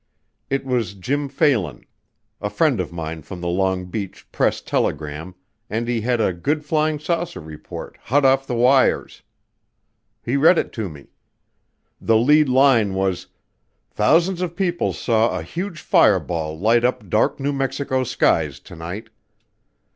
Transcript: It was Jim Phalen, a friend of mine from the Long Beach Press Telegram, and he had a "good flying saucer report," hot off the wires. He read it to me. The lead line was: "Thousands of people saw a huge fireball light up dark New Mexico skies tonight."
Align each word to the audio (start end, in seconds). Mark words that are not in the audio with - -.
It 0.49 0.65
was 0.65 0.95
Jim 0.95 1.29
Phalen, 1.29 1.83
a 2.41 2.49
friend 2.49 2.79
of 2.79 2.91
mine 2.91 3.21
from 3.21 3.39
the 3.39 3.47
Long 3.47 3.85
Beach 3.85 4.25
Press 4.31 4.59
Telegram, 4.59 5.35
and 5.69 5.87
he 5.87 6.01
had 6.01 6.19
a 6.19 6.33
"good 6.33 6.65
flying 6.65 6.97
saucer 6.97 7.39
report," 7.39 7.97
hot 8.05 8.25
off 8.25 8.47
the 8.47 8.55
wires. 8.55 9.21
He 10.23 10.37
read 10.37 10.57
it 10.57 10.73
to 10.73 10.89
me. 10.89 11.11
The 12.01 12.17
lead 12.17 12.49
line 12.49 12.95
was: 12.95 13.27
"Thousands 13.91 14.41
of 14.41 14.55
people 14.55 14.91
saw 14.91 15.37
a 15.37 15.43
huge 15.43 15.79
fireball 15.79 16.57
light 16.57 16.83
up 16.83 17.07
dark 17.07 17.39
New 17.39 17.53
Mexico 17.53 18.03
skies 18.03 18.59
tonight." 18.59 19.09